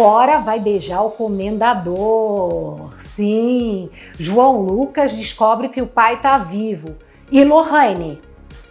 [0.00, 2.94] Cora vai beijar o comendador.
[3.00, 6.96] Sim, João Lucas descobre que o pai está vivo.
[7.30, 8.18] E Lohane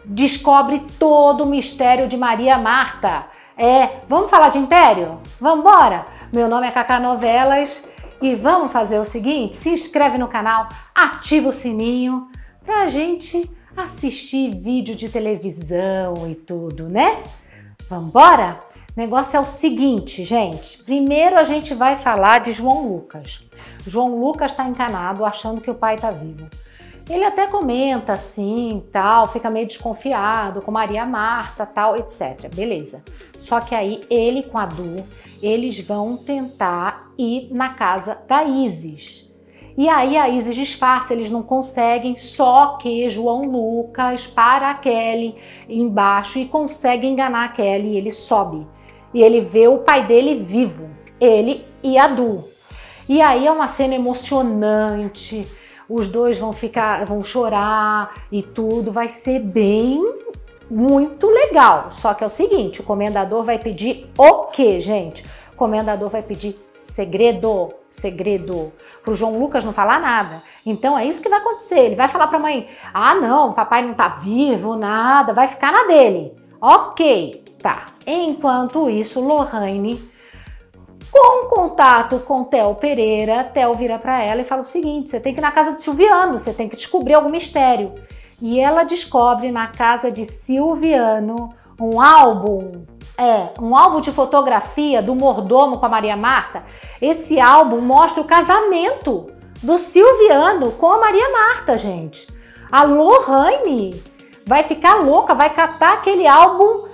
[0.04, 3.28] descobre todo o mistério de Maria Marta.
[3.56, 5.20] É, vamos falar de império?
[5.40, 6.04] Vamos embora?
[6.34, 7.88] Meu nome é Cacá Novelas
[8.20, 12.28] e vamos fazer o seguinte: se inscreve no canal, ativa o sininho
[12.66, 17.22] pra gente assistir vídeo de televisão e tudo, né?
[17.88, 18.69] Vamos embora?
[19.00, 20.84] O negócio é o seguinte, gente.
[20.84, 23.40] Primeiro a gente vai falar de João Lucas.
[23.88, 26.50] João Lucas está encanado, achando que o pai está vivo.
[27.10, 32.54] Ele até comenta assim, tal, fica meio desconfiado com Maria Marta, tal, etc.
[32.54, 33.02] Beleza.
[33.38, 35.02] Só que aí ele com a Du,
[35.42, 39.32] eles vão tentar ir na casa da Isis.
[39.78, 45.38] E aí a Isis disfarça, eles não conseguem, só que João Lucas para a Kelly
[45.70, 48.68] embaixo e consegue enganar a Kelly, e ele sobe
[49.14, 52.44] e ele vê o pai dele vivo, ele e a Du.
[53.08, 55.48] E aí é uma cena emocionante.
[55.90, 60.04] Os dois vão ficar, vão chorar e tudo, vai ser bem
[60.70, 61.88] muito legal.
[61.90, 65.26] Só que é o seguinte, o comendador vai pedir o quê, gente?
[65.54, 68.72] O comendador vai pedir segredo, segredo,
[69.04, 70.42] pro João Lucas não falar nada.
[70.64, 71.80] Então é isso que vai acontecer.
[71.80, 75.72] Ele vai falar para a mãe: "Ah, não, papai não tá vivo, nada, vai ficar
[75.72, 76.34] na dele".
[76.62, 77.44] OK.
[77.62, 77.88] Tá.
[78.06, 80.10] Enquanto isso, Lohane,
[81.12, 85.34] com contato com Theo Pereira, Theo vira para ela e fala o seguinte: você tem
[85.34, 87.94] que ir na casa de Silviano, você tem que descobrir algum mistério.
[88.42, 92.86] E ela descobre na casa de Silviano um álbum,
[93.18, 96.64] é, um álbum de fotografia do mordomo com a Maria Marta.
[97.02, 99.28] Esse álbum mostra o casamento
[99.62, 102.28] do Silviano com a Maria Marta, gente.
[102.72, 104.02] A Lohane
[104.50, 106.88] vai ficar louca, vai catar aquele álbum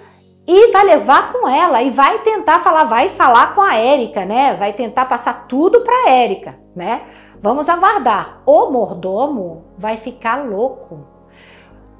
[0.45, 4.55] e vai levar com ela e vai tentar falar, vai falar com a Érica, né?
[4.55, 7.03] Vai tentar passar tudo para Érica, né?
[7.41, 8.41] Vamos aguardar.
[8.45, 11.07] O mordomo vai ficar louco.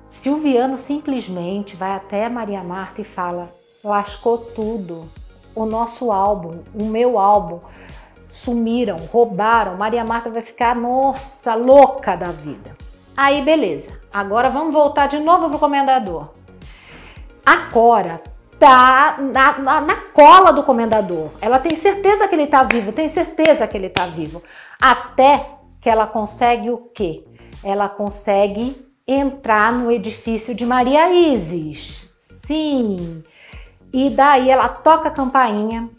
[0.09, 3.47] Silviano simplesmente vai até Maria Marta e fala:
[3.81, 5.09] lascou tudo.
[5.55, 7.61] O nosso álbum, o meu álbum,
[8.29, 9.77] sumiram, roubaram.
[9.77, 12.75] Maria Marta vai ficar, nossa, louca da vida.
[13.15, 13.99] Aí, beleza.
[14.13, 16.29] Agora vamos voltar de novo pro comendador.
[17.45, 18.21] A Cora
[18.59, 21.31] tá na, na, na, cola do comendador.
[21.41, 24.41] Ela tem certeza que ele tá vivo, tem certeza que ele tá vivo.
[24.81, 25.45] Até
[25.79, 27.23] que ela consegue o quê?
[27.63, 28.75] Ela consegue
[29.07, 32.09] entrar no edifício de Maria Isis.
[32.21, 33.23] Sim.
[33.93, 35.89] E daí ela toca a campainha.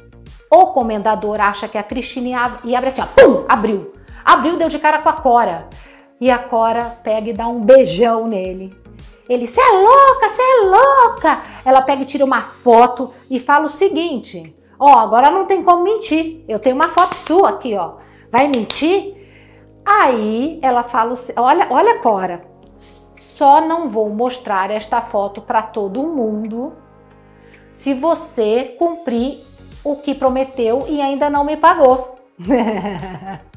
[0.50, 3.94] O comendador acha que é a Cristina e abre assim, ó, pum, abriu.
[4.24, 5.68] Abriu, deu de cara com a Cora.
[6.20, 8.76] E a Cora pega e dá um beijão nele.
[9.28, 11.40] Ele, você é louca, você é louca.
[11.64, 15.82] Ela pega e tira uma foto e fala o seguinte: Ó, agora não tem como
[15.82, 16.44] mentir.
[16.48, 17.94] Eu tenho uma foto sua aqui, ó.
[18.30, 19.14] Vai mentir?
[19.84, 22.46] Aí ela fala: Olha, olha, Cora,
[23.16, 26.72] só não vou mostrar esta foto para todo mundo
[27.72, 29.38] se você cumprir
[29.84, 32.16] o que prometeu e ainda não me pagou.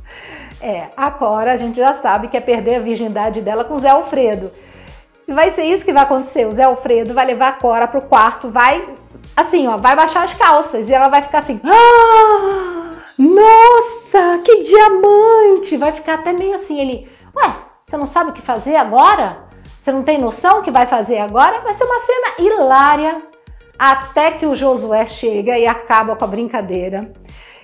[0.61, 4.51] é, agora a gente já sabe que é perder a virgindade dela com Zé Alfredo.
[5.27, 6.47] E vai ser isso que vai acontecer.
[6.47, 8.87] O Zé Alfredo vai levar a Cora pro quarto, vai
[9.35, 15.77] assim, ó, vai baixar as calças e ela vai ficar assim: ah, nossa, que diamante!
[15.77, 16.79] Vai ficar até meio assim.
[16.79, 17.53] Ele, ué,
[17.85, 19.45] você não sabe o que fazer agora?
[19.79, 21.61] Você não tem noção o que vai fazer agora?
[21.61, 23.21] Vai ser uma cena hilária
[23.77, 27.13] até que o Josué chega e acaba com a brincadeira.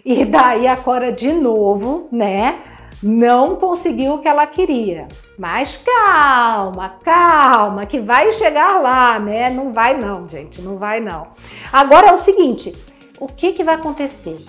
[0.04, 2.62] E daí a Cora de novo, né?
[3.06, 5.08] Não conseguiu o que ela queria.
[5.38, 9.48] Mas calma, calma, que vai chegar lá, né?
[9.52, 11.28] Não vai não, gente, não vai não.
[11.72, 12.74] Agora é o seguinte,
[13.20, 14.44] o que que vai acontecer?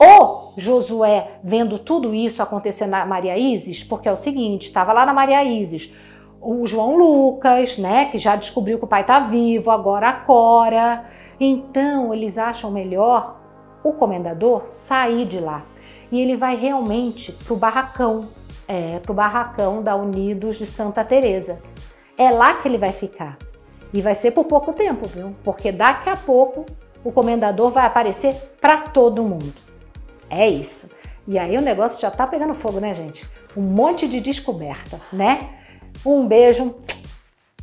[0.00, 5.04] O Josué vendo tudo isso acontecer na Maria Isis, porque é o seguinte, estava lá
[5.04, 5.92] na Maria Isis,
[6.40, 11.04] o João Lucas, né, que já descobriu que o pai tá vivo, agora a Cora.
[11.38, 13.38] Então, eles acham melhor
[13.84, 15.62] o comendador sair de lá
[16.10, 18.28] e ele vai realmente para o barracão,
[18.66, 21.60] é, para o barracão da Unidos de Santa Teresa.
[22.16, 23.36] É lá que ele vai ficar.
[23.92, 25.34] E vai ser por pouco tempo, viu?
[25.44, 26.66] Porque daqui a pouco
[27.04, 29.54] o comendador vai aparecer para todo mundo.
[30.28, 30.88] É isso.
[31.26, 33.28] E aí o negócio já tá pegando fogo, né, gente?
[33.56, 35.50] Um monte de descoberta, né?
[36.04, 36.74] Um beijo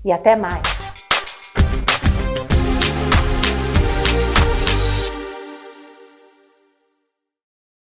[0.03, 0.74] e até mais.